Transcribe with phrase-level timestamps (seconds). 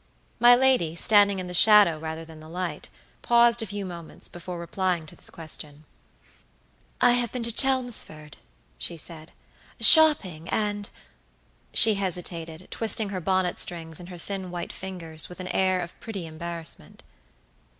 [0.39, 2.89] My lady, standing in the shadow rather than the light,
[3.21, 5.85] paused a few moments before replying to this question.
[6.99, 8.37] "I have been to Chelmsford,"
[8.79, 9.31] she said,
[9.79, 10.89] "shopping; and"
[11.71, 16.25] She hesitatedtwisting her bonnet strings in her thin white fingers with an air of pretty
[16.25, 17.03] embarrassment.